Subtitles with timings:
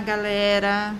[0.00, 0.94] Olá, galera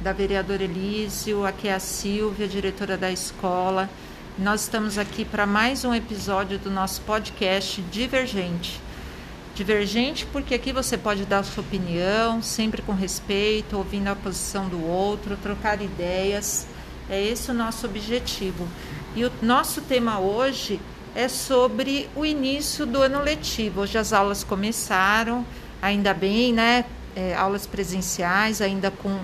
[0.00, 3.90] da vereadora Elísio, aqui é a Silvia, diretora da escola.
[4.38, 8.80] Nós estamos aqui para mais um episódio do nosso podcast Divergente.
[9.54, 14.82] Divergente porque aqui você pode dar sua opinião, sempre com respeito, ouvindo a posição do
[14.82, 16.66] outro, trocar ideias.
[17.10, 18.66] É esse o nosso objetivo.
[19.14, 20.80] E o nosso tema hoje
[21.14, 23.82] é sobre o início do ano letivo.
[23.82, 25.44] Hoje as aulas começaram,
[25.82, 26.86] ainda bem, né?
[27.16, 29.20] É, aulas presenciais, ainda com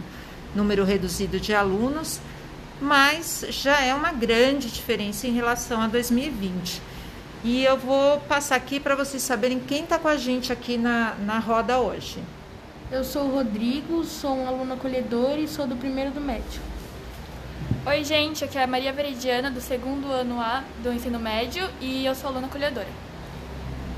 [0.54, 2.20] número reduzido de alunos,
[2.80, 6.80] mas já é uma grande diferença em relação a 2020.
[7.42, 11.14] E eu vou passar aqui para vocês saberem quem está com a gente aqui na,
[11.24, 12.18] na roda hoje.
[12.92, 16.60] Eu sou o Rodrigo, sou um aluno acolhedor e sou do primeiro do médio.
[17.86, 22.04] Oi, gente, aqui é a Maria Veridiana, do segundo ano A do ensino médio e
[22.04, 22.88] eu sou aluna acolhedora.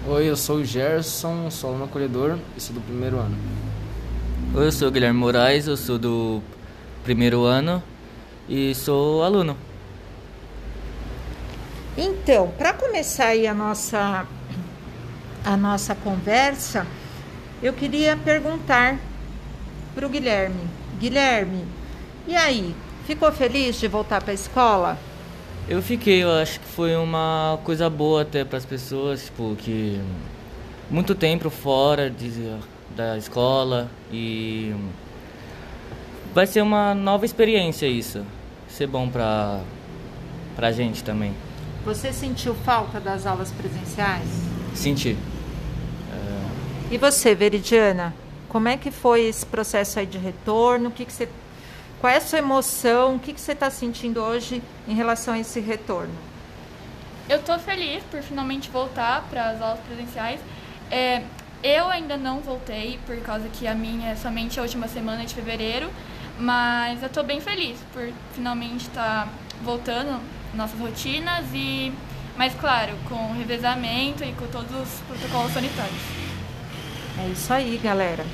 [0.06, 3.36] Oi, eu sou o Gerson, sou aluno acolhedor e sou do primeiro ano.
[4.54, 6.42] Eu sou o Guilherme Moraes, eu sou do
[7.02, 7.82] primeiro ano
[8.46, 9.56] e sou aluno.
[11.96, 14.26] Então, para começar aí a nossa,
[15.42, 16.86] a nossa conversa,
[17.62, 18.98] eu queria perguntar
[19.94, 20.68] para o Guilherme.
[21.00, 21.64] Guilherme,
[22.26, 22.74] e aí?
[23.06, 24.98] Ficou feliz de voltar para a escola?
[25.66, 29.98] Eu fiquei, eu acho que foi uma coisa boa até para as pessoas, tipo, que
[30.90, 32.54] muito tempo fora de,
[32.96, 34.74] da escola e
[36.34, 38.24] vai ser uma nova experiência isso.
[38.68, 39.60] Ser bom para
[40.56, 41.34] pra gente também.
[41.84, 44.28] Você sentiu falta das aulas presenciais?
[44.74, 45.16] Senti.
[46.92, 48.14] E você, Veridiana?
[48.50, 50.90] Como é que foi esse processo aí de retorno?
[50.90, 51.26] O que, que você,
[51.98, 53.16] qual é a sua emoção?
[53.16, 56.12] O que, que você está sentindo hoje em relação a esse retorno?
[57.30, 60.38] Eu estou feliz por finalmente voltar para as aulas presenciais.
[60.90, 61.22] É,
[61.62, 65.34] eu ainda não voltei, por causa que a minha é somente a última semana de
[65.34, 65.88] fevereiro,
[66.38, 69.28] mas eu estou bem feliz por finalmente estar tá
[69.62, 70.20] voltando
[70.54, 71.92] nossas rotinas e,
[72.36, 76.00] mas claro, com revezamento e com todos os protocolos sanitários.
[77.18, 78.24] É isso aí, galera.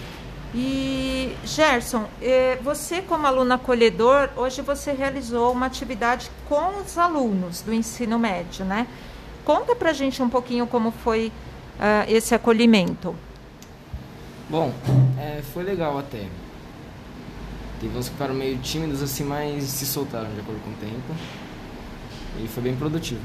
[0.55, 7.61] E Gerson, eh, você como aluno acolhedor, hoje você realizou uma atividade com os alunos
[7.61, 8.87] do ensino médio, né?
[9.45, 11.31] Conta pra gente um pouquinho como foi
[11.79, 13.15] uh, esse acolhimento.
[14.49, 14.73] Bom,
[15.19, 16.27] é, foi legal até.
[17.81, 21.15] Teve uns que ficaram meio tímidos assim, mas se soltaram de acordo com o tempo.
[22.43, 23.21] E foi bem produtivo.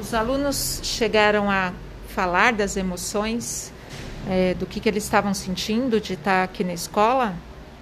[0.00, 1.72] Os alunos chegaram a
[2.08, 3.72] falar das emoções,
[4.28, 7.34] é, do que, que eles estavam sentindo de estar aqui na escola?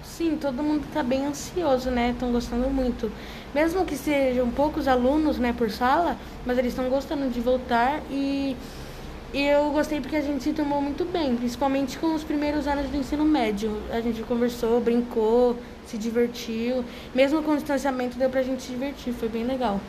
[0.03, 2.11] Sim, todo mundo está bem ansioso, né?
[2.11, 3.11] Estão gostando muito.
[3.53, 8.55] Mesmo que sejam poucos alunos, né, por sala, mas eles estão gostando de voltar e
[8.86, 8.86] e
[9.33, 12.97] eu gostei porque a gente se tomou muito bem, principalmente com os primeiros anos do
[12.97, 13.81] ensino médio.
[13.91, 16.85] A gente conversou, brincou, se divertiu.
[17.13, 19.79] Mesmo com o distanciamento, deu pra gente se divertir, foi bem legal.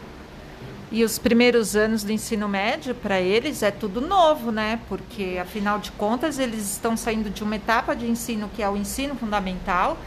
[0.90, 4.80] E os primeiros anos do ensino médio, para eles, é tudo novo, né?
[4.88, 8.76] Porque, afinal de contas, eles estão saindo de uma etapa de ensino que é o
[8.76, 9.98] ensino fundamental,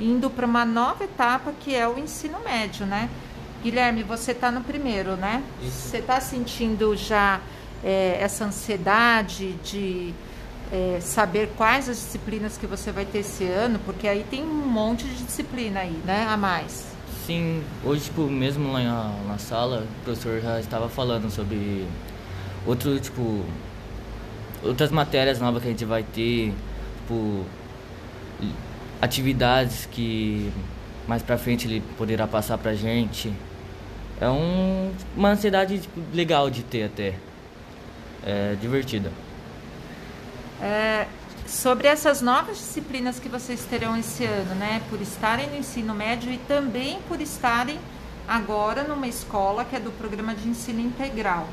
[0.00, 3.08] indo para uma nova etapa que é o ensino médio, né?
[3.62, 5.42] Guilherme, você está no primeiro, né?
[5.62, 5.90] Isso.
[5.90, 7.40] Você está sentindo já
[7.84, 10.14] é, essa ansiedade de
[10.72, 14.66] é, saber quais as disciplinas que você vai ter esse ano, porque aí tem um
[14.68, 16.86] monte de disciplina aí, né, a mais.
[17.26, 21.86] Sim, hoje, tipo, mesmo lá na, na sala, o professor já estava falando sobre
[22.64, 23.44] outro, tipo,
[24.62, 26.52] outras matérias novas que a gente vai ter,
[27.00, 27.44] tipo,
[29.00, 30.52] atividades que
[31.06, 33.32] mais pra frente ele poderá passar pra gente.
[34.20, 37.14] É um, uma ansiedade tipo, legal de ter até
[38.26, 39.12] é, divertida.
[40.60, 41.06] É,
[41.46, 44.82] sobre essas novas disciplinas que vocês terão esse ano, né?
[44.90, 47.78] Por estarem no ensino médio e também por estarem
[48.26, 51.48] agora numa escola que é do programa de ensino integral.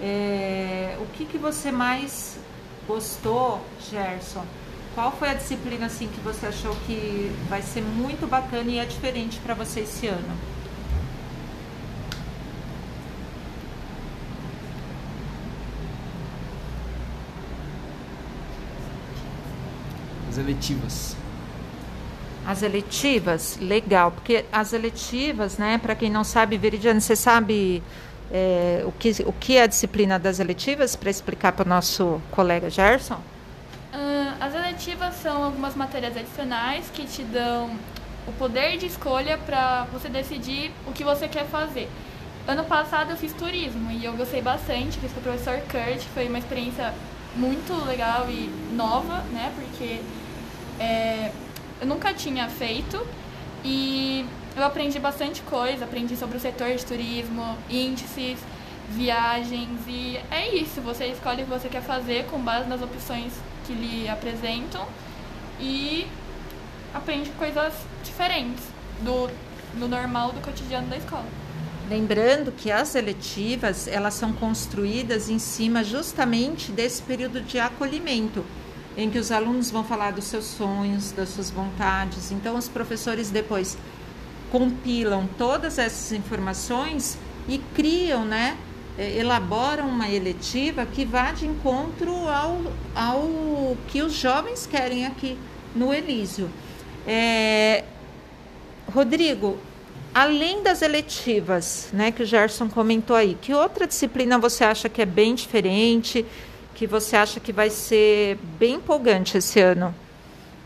[0.00, 2.38] É, o que, que você mais
[2.86, 3.60] gostou,
[3.90, 4.44] Gerson?
[4.94, 8.84] Qual foi a disciplina assim que você achou que vai ser muito bacana e é
[8.84, 10.51] diferente para você esse ano?
[20.32, 21.16] As eletivas.
[22.46, 27.82] As eletivas, legal, porque as eletivas, né, para quem não sabe, Veridiano, você sabe
[28.32, 32.18] é, o, que, o que é a disciplina das eletivas, para explicar para o nosso
[32.30, 33.16] colega Gerson?
[33.92, 37.76] Uh, as eletivas são algumas matérias adicionais que te dão
[38.26, 41.90] o poder de escolha para você decidir o que você quer fazer.
[42.48, 46.26] Ano passado eu fiz turismo e eu gostei bastante, fiz com o professor Kurt, foi
[46.26, 46.94] uma experiência
[47.36, 49.52] muito legal e nova, né?
[49.54, 50.00] Porque
[50.82, 51.32] é,
[51.80, 53.06] eu nunca tinha feito
[53.64, 54.26] e
[54.56, 58.38] eu aprendi bastante coisa, aprendi sobre o setor de turismo, índices,
[58.90, 63.32] viagens e é isso, você escolhe o que você quer fazer com base nas opções
[63.64, 64.84] que lhe apresentam
[65.60, 66.06] e
[66.92, 68.64] aprende coisas diferentes
[69.00, 69.30] do,
[69.78, 71.26] do normal do cotidiano da escola.
[71.88, 78.44] Lembrando que as eletivas, elas são construídas em cima justamente desse período de acolhimento,
[78.96, 82.30] em que os alunos vão falar dos seus sonhos, das suas vontades.
[82.30, 83.76] Então os professores depois
[84.50, 87.18] compilam todas essas informações
[87.48, 88.56] e criam, né,
[88.98, 92.60] eh, elaboram uma eletiva que vá de encontro ao,
[92.94, 95.38] ao que os jovens querem aqui
[95.74, 96.50] no Elísio.
[97.06, 97.84] É,
[98.92, 99.56] Rodrigo,
[100.14, 105.00] além das eletivas, né, que o Gerson comentou aí, que outra disciplina você acha que
[105.00, 106.26] é bem diferente,
[106.82, 109.94] que você acha que vai ser bem empolgante esse ano?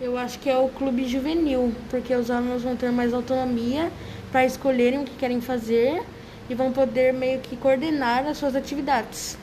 [0.01, 3.93] Eu acho que é o clube juvenil, porque os alunos vão ter mais autonomia
[4.33, 6.03] para escolherem o que querem fazer
[6.49, 9.37] e vão poder meio que coordenar as suas atividades.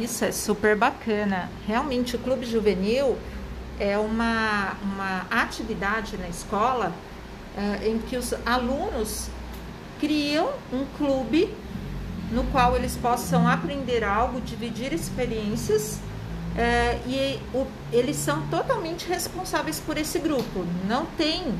[0.00, 1.48] Isso é super bacana.
[1.64, 3.16] Realmente o clube juvenil
[3.78, 6.92] é uma, uma atividade na escola
[7.56, 9.28] uh, em que os alunos
[10.00, 11.54] criam um clube
[12.52, 15.98] qual eles possam aprender algo, dividir experiências
[16.54, 20.64] uh, e o, eles são totalmente responsáveis por esse grupo.
[20.86, 21.52] Não tem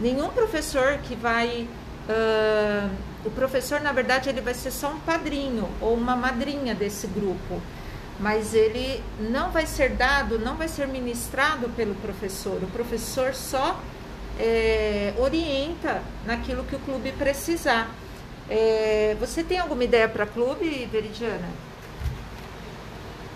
[0.00, 1.68] nenhum professor que vai.
[2.08, 2.90] Uh,
[3.24, 7.60] o professor, na verdade, ele vai ser só um padrinho ou uma madrinha desse grupo
[8.20, 12.62] mas ele não vai ser dado, não vai ser ministrado pelo professor.
[12.62, 13.80] O professor só
[14.38, 17.88] é, orienta naquilo que o clube precisar.
[18.50, 21.48] É, você tem alguma ideia para clube, Veridiana?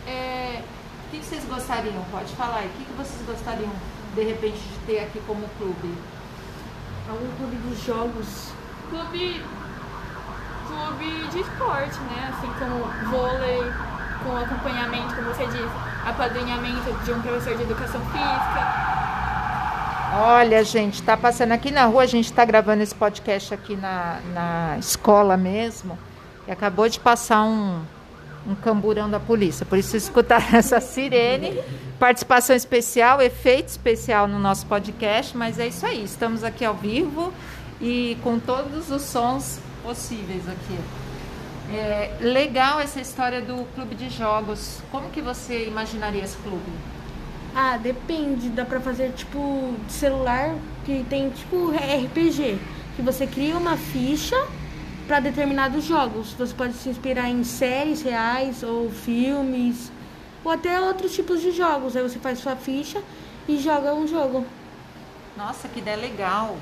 [0.09, 0.61] É,
[1.07, 2.05] o que vocês gostariam?
[2.11, 2.67] Pode falar aí.
[2.67, 3.71] O que vocês gostariam,
[4.17, 5.95] de repente, de ter aqui como clube?
[7.09, 8.53] Algum clube de jogos?
[8.91, 9.41] Clube,
[10.67, 12.35] clube de esporte, né?
[12.35, 13.63] Assim como vôlei,
[14.25, 15.71] com acompanhamento, como você disse,
[16.05, 18.94] apadrinhamento de um professor de educação física.
[20.17, 24.21] Olha, gente, tá passando aqui na rua, a gente está gravando esse podcast aqui na,
[24.33, 25.99] na escola mesmo,
[26.47, 27.83] e acabou de passar um,
[28.47, 29.67] um camburão da polícia.
[29.67, 31.61] Por isso escutar essa sirene,
[31.99, 37.33] participação especial, efeito especial no nosso podcast, mas é isso aí, estamos aqui ao vivo
[37.81, 40.79] e com todos os sons possíveis aqui.
[41.73, 44.81] É, legal essa história do clube de jogos.
[44.93, 46.71] Como que você imaginaria esse clube?
[47.55, 48.49] Ah, depende.
[48.49, 50.55] Dá pra fazer tipo de celular
[50.85, 52.59] que tem tipo RPG.
[52.97, 54.37] Que você cria uma ficha
[55.07, 56.33] para determinados jogos.
[56.33, 59.93] Você pode se inspirar em séries reais ou filmes
[60.45, 61.97] ou até outros tipos de jogos.
[61.97, 63.01] Aí você faz sua ficha
[63.49, 64.45] e joga um jogo.
[65.37, 66.57] Nossa, que ideia legal.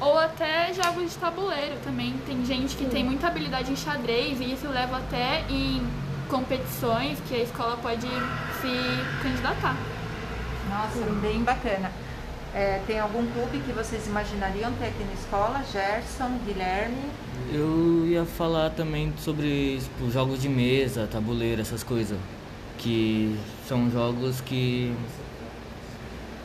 [0.00, 2.14] Ou até jogos de tabuleiro também.
[2.26, 2.90] Tem gente que Sim.
[2.90, 5.86] tem muita habilidade em xadrez e isso leva até em
[6.32, 9.76] competições que a escola pode se candidatar.
[10.70, 11.92] Nossa, bem bacana.
[12.54, 15.62] É, tem algum clube que vocês imaginariam ter aqui na escola?
[15.70, 17.02] Gerson, Guilherme?
[17.52, 22.18] Eu ia falar também sobre tipo, jogos de mesa, tabuleiro, essas coisas.
[22.78, 24.94] Que são jogos que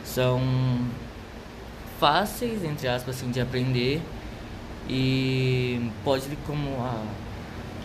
[0.03, 0.41] são
[1.98, 4.01] fáceis, entre aspas, assim, de aprender
[4.89, 7.03] e pode como a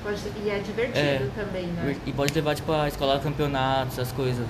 [0.02, 1.96] pode, e é divertido é, também, né?
[2.06, 4.46] E pode levar tipo a escola campeonatos, essas coisas.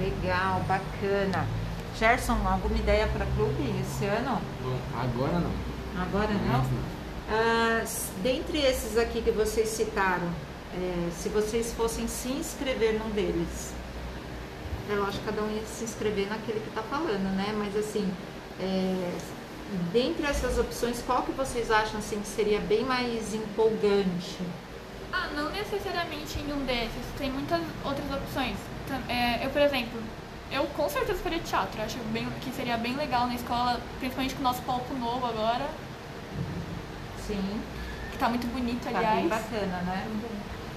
[0.00, 1.46] Legal, bacana.
[1.98, 4.40] Gerson, alguma ideia para clube esse ano?
[4.62, 6.02] Bom, agora não.
[6.02, 6.58] Agora não?
[6.58, 6.98] não.
[7.30, 7.84] Ah,
[8.22, 10.28] dentre esses aqui que vocês citaram,
[10.74, 13.74] é, se vocês fossem se inscrever num deles,
[14.90, 17.54] é lógico que cada um ia se inscrever naquele que está falando, né?
[17.58, 18.08] Mas assim,
[18.60, 19.12] é,
[19.92, 24.38] dentre essas opções, qual que vocês acham assim, que seria bem mais empolgante?
[25.12, 28.56] Ah, não necessariamente em um desses, tem muitas outras opções.
[29.08, 30.00] É, eu, por exemplo,
[30.50, 34.40] eu com certeza faria teatro, acho bem, que seria bem legal na escola, principalmente com
[34.40, 35.68] o nosso palco novo agora.
[37.26, 37.60] Sim.
[38.12, 39.18] Que tá muito bonito, tá aliás.
[39.18, 40.06] bem bacana, né?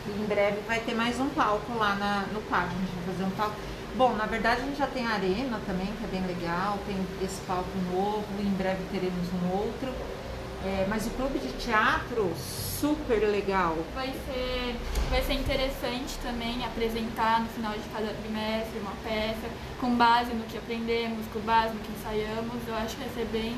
[0.07, 0.23] Uhum.
[0.23, 3.23] em breve vai ter mais um palco lá na, no parque, a gente vai fazer
[3.23, 3.55] um palco.
[3.95, 6.95] Bom, na verdade a gente já tem a arena também, que é bem legal, tem
[7.23, 9.93] esse palco novo, em breve teremos um outro.
[10.63, 13.75] É, mas o clube de teatro, super legal.
[13.95, 14.75] Vai ser,
[15.09, 20.43] vai ser interessante também apresentar no final de cada trimestre uma peça com base no
[20.45, 22.55] que aprendemos, com base no que ensaiamos.
[22.67, 23.57] Eu acho que vai ser bem,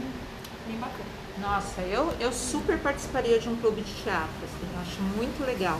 [0.66, 1.10] bem bacana.
[1.42, 5.80] Nossa, eu, eu super participaria de um clube de teatro, assim, eu acho muito legal.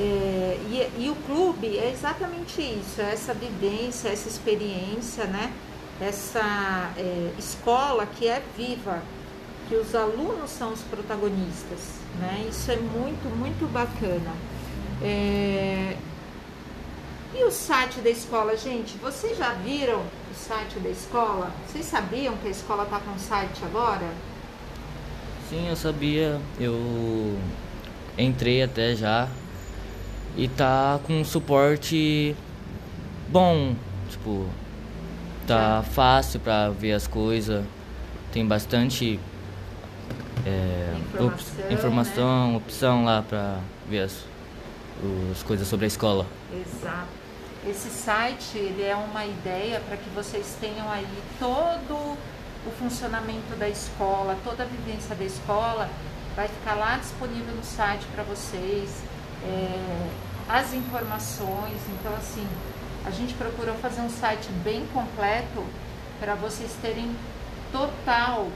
[0.00, 5.52] É, e, e, o clube é exatamente isso, é essa vivência, essa experiência, né?
[6.00, 9.02] essa é, escola que é viva,
[9.68, 12.46] que os alunos são os protagonistas, né?
[12.48, 14.32] Isso é muito, muito bacana.
[15.02, 15.96] É...
[17.34, 18.96] E o site da escola, gente?
[18.98, 21.52] Vocês já viram o site da escola?
[21.66, 24.08] Vocês sabiam que a escola está com site agora?
[25.50, 26.40] Sim, eu sabia.
[26.58, 27.36] Eu
[28.16, 29.28] entrei até já
[30.38, 32.34] e tá com suporte
[33.28, 33.74] bom,
[34.08, 34.46] tipo,
[35.46, 37.64] tá fácil para ver as coisas.
[38.32, 39.18] Tem bastante
[40.46, 44.24] é, Informação, op- informação opção lá para ver as,
[45.32, 46.24] as coisas sobre a escola.
[46.52, 47.08] Exato.
[47.66, 51.06] Esse site ele é uma ideia para que vocês tenham aí
[51.38, 52.16] todo
[52.66, 55.88] o funcionamento da escola, toda a vivência da escola
[56.36, 59.02] vai ficar lá disponível no site para vocês,
[59.44, 60.08] é,
[60.48, 61.78] as informações.
[61.98, 62.46] Então assim,
[63.04, 65.64] a gente procurou fazer um site bem completo
[66.18, 67.14] para vocês terem
[67.70, 68.48] total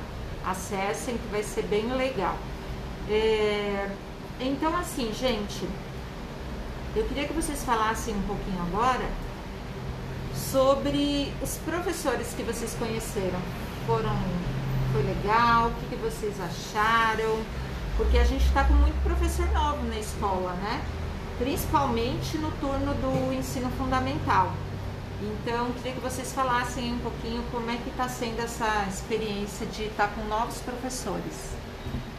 [0.46, 2.38] acessem que vai ser bem legal.
[3.10, 3.90] É,
[4.40, 5.68] então, assim, gente,
[6.96, 9.10] eu queria que vocês falassem um pouquinho agora
[10.36, 13.40] sobre os professores que vocês conheceram.
[13.86, 14.16] Foram,
[14.92, 15.68] foi legal?
[15.68, 17.40] O que, que vocês acharam?
[17.96, 20.82] Porque a gente está com muito professor novo na escola, né?
[21.38, 24.52] Principalmente no turno do ensino fundamental.
[25.22, 29.84] Então, queria que vocês falassem um pouquinho como é que está sendo essa experiência de
[29.84, 31.56] estar com novos professores.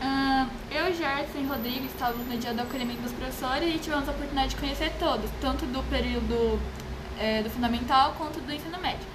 [0.00, 4.12] Ah, eu, Gerson e Rodrigo estávamos no dia do acolhimento dos professores e tivemos a
[4.12, 6.60] oportunidade de conhecer todos, tanto do período
[7.18, 9.06] eh, do fundamental quanto do ensino médio.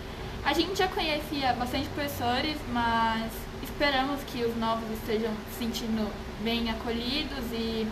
[0.45, 3.31] A gente já conhecia bastante professores, mas
[3.61, 6.11] esperamos que os novos estejam se sentindo
[6.43, 7.87] bem acolhidos e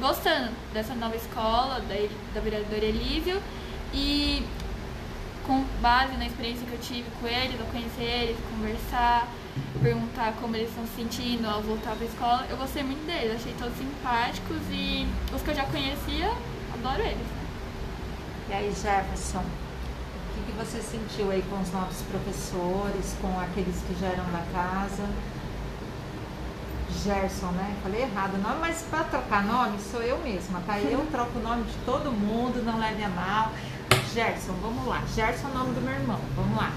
[0.00, 3.40] gostando dessa nova escola, da, da vereadora Elívio.
[3.92, 4.44] E
[5.46, 9.28] com base na experiência que eu tive com eles, ao conhecer eles, conversar,
[9.80, 13.36] perguntar como eles estão se sentindo ao voltar para a escola, eu gostei muito deles,
[13.36, 16.32] achei todos simpáticos e os que eu já conhecia,
[16.74, 17.26] adoro eles.
[18.48, 23.76] E aí, Jefferson, o que, que você sentiu aí com os novos professores, com aqueles
[23.82, 25.08] que já eram da casa?
[27.02, 27.76] Gerson, né?
[27.82, 30.78] Falei errado o nome, mas para trocar nome sou eu mesma, tá?
[30.78, 33.52] Eu troco o nome de todo mundo, não leve a mal.
[34.12, 35.02] Gerson, vamos lá.
[35.14, 36.72] Gerson é o nome do meu irmão, vamos lá.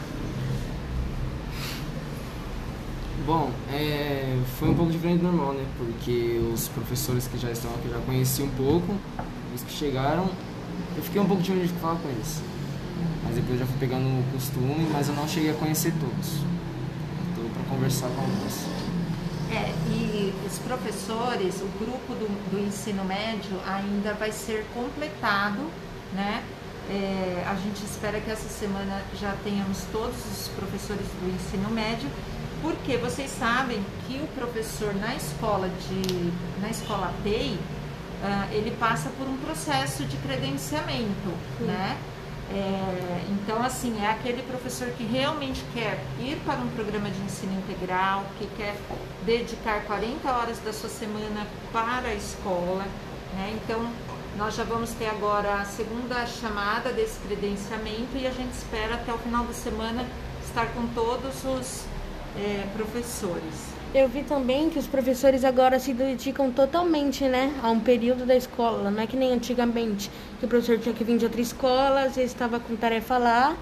[3.25, 5.65] Bom, é, foi um pouco diferente do normal, né?
[5.77, 8.95] Porque os professores que já estão aqui eu já conheci um pouco,
[9.53, 10.29] os que chegaram,
[10.95, 12.41] eu fiquei um pouco tímido de falar com eles.
[13.23, 16.27] Mas depois eu já fui pegando o costume, mas eu não cheguei a conhecer todos.
[17.29, 18.65] Estou para conversar com alguns.
[19.51, 20.08] É, e
[20.45, 25.69] os professores, o grupo do, do ensino médio ainda vai ser completado,
[26.13, 26.43] né?
[26.89, 32.09] É, a gente espera que essa semana já tenhamos todos os professores do ensino médio,
[32.61, 37.59] porque vocês sabem que o professor na escola de na escola PEI,
[38.23, 41.29] ah, ele passa por um processo de credenciamento,
[41.61, 41.97] né?
[42.51, 47.53] É, então, assim, é aquele professor que realmente quer ir para um programa de ensino
[47.59, 48.75] integral, que quer
[49.23, 52.85] dedicar 40 horas da sua semana para a escola,
[53.35, 53.55] né?
[53.55, 53.87] Então,
[54.35, 59.13] nós já vamos ter agora a segunda chamada desse credenciamento e a gente espera até
[59.13, 60.05] o final da semana
[60.43, 61.85] estar com todos os
[62.35, 63.78] é, professores.
[63.91, 68.35] Eu vi também que os professores agora se dedicam totalmente, né, a um período da
[68.35, 68.91] escola.
[68.91, 72.15] Não é que nem antigamente, que o professor tinha que vir de outra escola, às
[72.15, 73.57] vezes estava com tarefa lá.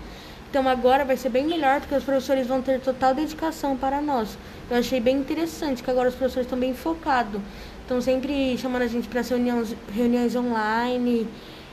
[0.49, 4.37] Então agora vai ser bem melhor, porque os professores vão ter total dedicação para nós.
[4.69, 7.39] Eu achei bem interessante que agora os professores estão bem focados.
[7.83, 11.25] Estão sempre chamando a gente para reuniões, reuniões online.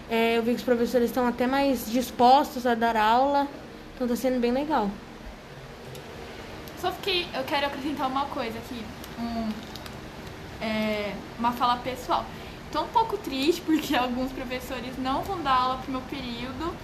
[0.09, 3.49] É, eu vi que os professores estão até mais dispostos a dar aula.
[3.97, 4.89] Então tá sendo bem legal.
[6.85, 8.85] Só fiquei, eu quero acrescentar uma coisa aqui,
[9.19, 9.49] um,
[10.63, 12.27] é, uma fala pessoal.
[12.71, 16.77] Tô um pouco triste porque alguns professores não vão dar aula pro meu período.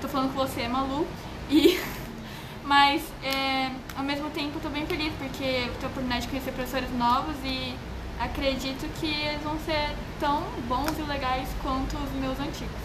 [0.00, 1.04] Tô falando com você, Malu.
[1.50, 1.76] E,
[2.62, 6.52] mas, é, ao mesmo tempo, tô bem feliz porque eu tenho a oportunidade de conhecer
[6.52, 7.74] professores novos e
[8.20, 9.90] acredito que eles vão ser
[10.20, 12.78] tão bons e legais quanto os meus antigos.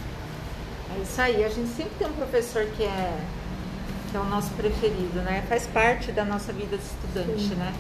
[0.98, 3.20] É isso aí, a gente sempre tem um professor que é,
[4.12, 5.44] que é o nosso preferido, né?
[5.48, 7.56] Faz parte da nossa vida de estudante, Sim.
[7.56, 7.74] né?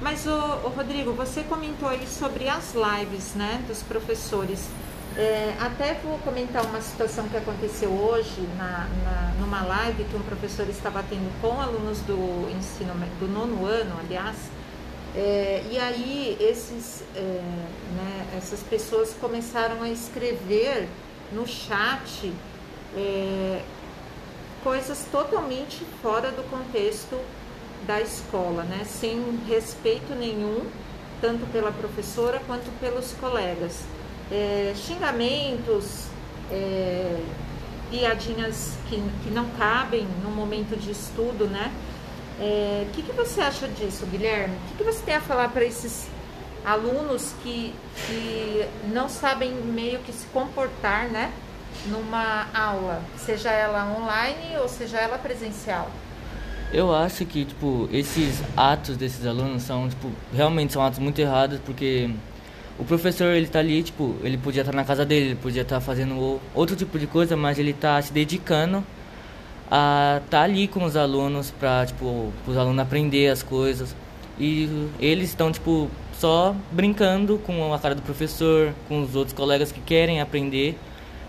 [0.00, 4.68] Mas, o, o, Rodrigo, você comentou aí sobre as lives, né, dos professores.
[5.16, 10.22] É, até vou comentar uma situação que aconteceu hoje na, na, numa live que um
[10.22, 14.36] professor estava tendo com alunos do ensino do nono ano, aliás,
[15.16, 20.86] é, e aí esses, é, né, essas pessoas começaram a escrever
[21.32, 22.30] no chat
[22.94, 23.62] é,
[24.66, 27.16] coisas totalmente fora do contexto
[27.86, 30.66] da escola, né, sem respeito nenhum,
[31.20, 33.84] tanto pela professora quanto pelos colegas.
[34.28, 36.08] É, xingamentos,
[36.50, 37.16] é,
[37.92, 41.72] piadinhas que, que não cabem no momento de estudo, né?
[42.36, 44.56] O é, que, que você acha disso, Guilherme?
[44.56, 46.08] O que, que você tem a falar para esses
[46.64, 47.72] alunos que,
[48.08, 51.32] que não sabem meio que se comportar, né?
[51.86, 55.90] Numa aula, seja ela online ou seja ela presencial?
[56.72, 61.60] Eu acho que, tipo, esses atos desses alunos são, tipo, realmente são atos muito errados,
[61.64, 62.10] porque
[62.78, 65.62] o professor, ele tá ali, tipo, ele podia estar tá na casa dele, ele podia
[65.62, 68.84] estar tá fazendo outro tipo de coisa, mas ele tá se dedicando
[69.70, 73.96] a estar tá ali com os alunos para tipo os alunos aprender as coisas
[74.38, 79.72] e eles estão tipo só brincando com a cara do professor com os outros colegas
[79.72, 80.78] que querem aprender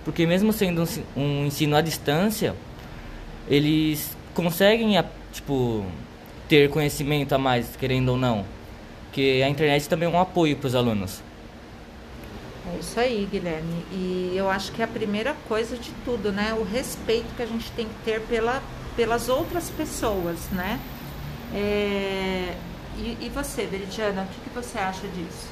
[0.08, 0.86] porque mesmo sendo
[1.18, 2.56] um, um ensino à distância
[3.46, 4.98] eles conseguem
[5.34, 5.86] tipo
[6.48, 8.46] ter conhecimento a mais querendo ou não
[9.12, 11.22] que a internet também é um apoio para os alunos
[12.74, 13.86] é isso aí, Guilherme.
[13.94, 16.54] E eu acho que é a primeira coisa de tudo, né?
[16.54, 18.62] O respeito que a gente tem que ter pela,
[18.94, 20.78] pelas outras pessoas, né?
[21.54, 22.54] É...
[22.98, 25.48] E, e, você, Veridiana, o que, que você acha disso?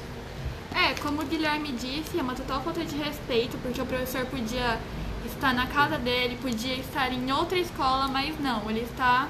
[0.76, 4.78] É, como o Guilherme disse, é uma total falta de respeito, porque o professor podia
[5.24, 9.26] estar na casa dele, podia estar em outra escola, mas não, ele está.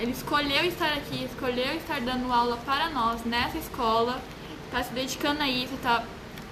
[0.00, 4.20] Ele escolheu estar aqui, escolheu estar dando aula para nós nessa escola,
[4.64, 6.02] está se dedicando a isso, está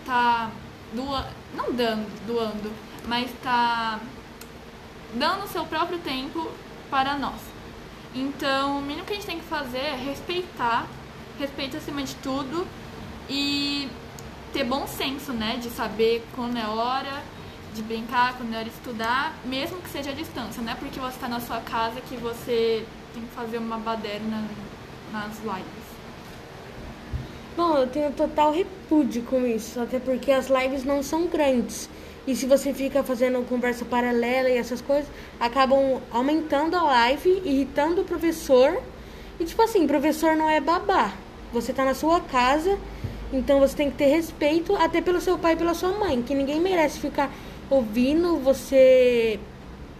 [0.05, 0.51] tá
[0.93, 2.73] doando, não dando, doando,
[3.09, 3.99] mas tá
[5.15, 6.49] dando o seu próprio tempo
[6.89, 7.41] para nós.
[8.15, 10.87] Então, o mínimo que a gente tem que fazer é respeitar,
[11.41, 12.65] respeito acima de tudo
[13.29, 13.89] e
[14.53, 17.23] ter bom senso, né, de saber quando é hora
[17.75, 20.99] de brincar, quando é hora de estudar, mesmo que seja à distância, não é porque
[20.99, 24.45] você está na sua casa que você tem que fazer uma baderna
[25.13, 25.87] nas lives.
[27.57, 31.89] Bom, eu tenho total repúdio com isso, até porque as lives não são grandes.
[32.27, 35.07] E se você fica fazendo conversa paralela e essas coisas,
[35.39, 38.83] acabam aumentando a live, irritando o professor.
[39.39, 41.13] E tipo assim, professor não é babá.
[41.53, 42.79] Você tá na sua casa,
[43.33, 46.35] então você tem que ter respeito até pelo seu pai e pela sua mãe, que
[46.35, 47.31] ninguém merece ficar
[47.69, 49.39] ouvindo você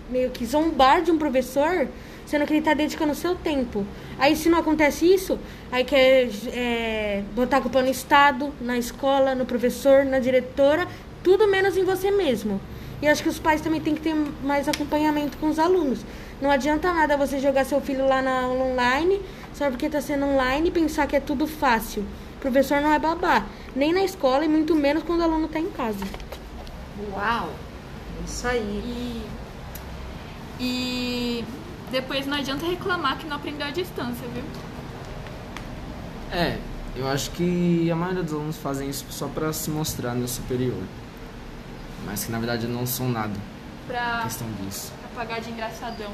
[0.09, 1.89] meio que zombar de um professor
[2.27, 3.87] sendo que ele está dedicando o seu tempo.
[4.19, 5.39] Aí, se não acontece isso,
[5.71, 10.87] aí quer é, botar a culpa no Estado, na escola, no professor, na diretora,
[11.23, 12.61] tudo menos em você mesmo.
[13.01, 16.05] E acho que os pais também têm que ter mais acompanhamento com os alunos.
[16.41, 19.21] Não adianta nada você jogar seu filho lá na online,
[19.55, 22.05] só porque está sendo online e pensar que é tudo fácil.
[22.47, 25.59] O professor não é babá, nem na escola e muito menos quando o aluno está
[25.59, 26.07] em casa.
[27.13, 27.51] Uau!
[28.25, 29.27] Isso aí.
[30.61, 31.45] E, e
[31.91, 34.45] depois não adianta reclamar que não aprendeu à distância, viu?
[36.31, 36.57] É,
[36.95, 40.85] eu acho que a maioria dos alunos fazem isso só para se mostrar no superior.
[42.05, 43.35] Mas que na verdade não são nada.
[43.89, 44.93] Pra questão disso.
[45.01, 46.13] Pra pagar de engraçadão.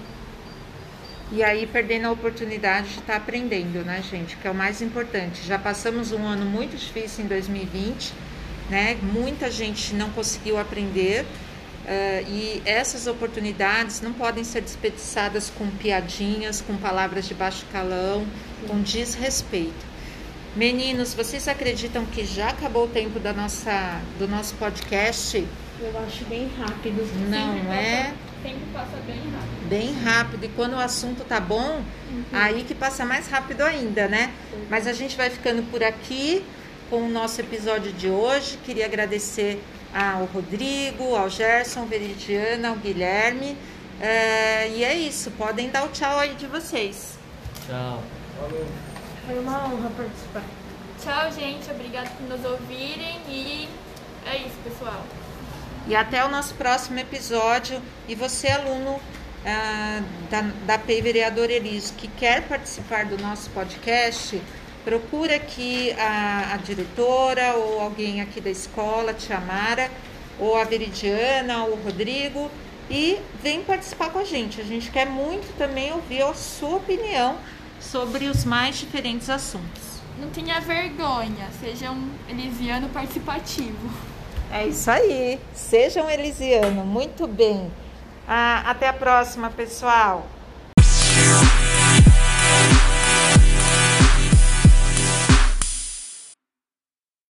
[1.33, 4.37] E aí perdendo a oportunidade de estar tá aprendendo, né, gente?
[4.37, 5.43] Que é o mais importante.
[5.47, 8.13] Já passamos um ano muito difícil em 2020,
[8.69, 8.99] né?
[9.03, 11.25] Muita gente não conseguiu aprender
[11.83, 18.25] Uh, e essas oportunidades não podem ser desperdiçadas com piadinhas, com palavras de baixo calão,
[18.69, 19.93] com desrespeito.
[20.55, 25.45] Meninos, vocês acreditam que já acabou o tempo da nossa, do nosso podcast?
[25.81, 27.03] Eu acho bem rápido.
[27.29, 28.15] Não é?
[28.43, 29.69] O tempo passa bem rápido.
[29.69, 30.45] Bem rápido.
[30.45, 32.25] E quando o assunto tá bom, uhum.
[32.33, 34.33] aí que passa mais rápido ainda, né?
[34.53, 34.67] Uhum.
[34.69, 36.45] Mas a gente vai ficando por aqui
[36.91, 38.59] com o nosso episódio de hoje.
[38.65, 39.63] Queria agradecer
[39.95, 43.57] ao Rodrigo, ao Gerson, Veridiana, ao Guilherme.
[44.01, 47.17] É, e é isso, podem dar o tchau aí de vocês.
[47.67, 48.03] Tchau.
[49.25, 50.43] Foi uma honra participar.
[51.01, 51.71] Tchau, gente.
[51.71, 53.69] Obrigada por nos ouvirem e
[54.27, 55.05] é isso, pessoal.
[55.89, 57.81] E até o nosso próximo episódio.
[58.09, 59.01] E você, aluno
[59.45, 64.41] ah, da, da PEI Vereador Eliso, que quer participar do nosso podcast,
[64.85, 69.91] procura aqui a, a diretora ou alguém aqui da escola, Tia Mara,
[70.39, 72.51] ou a Veridiana, ou o Rodrigo,
[72.89, 74.61] e vem participar com a gente.
[74.61, 77.37] A gente quer muito também ouvir a sua opinião
[77.81, 80.01] sobre os mais diferentes assuntos.
[80.21, 84.12] Não tenha vergonha, seja um elisiano participativo.
[84.53, 85.41] É isso aí.
[85.55, 86.85] Seja um elisiano.
[86.85, 87.73] Muito bem.
[88.29, 90.27] Ah, até a próxima, pessoal.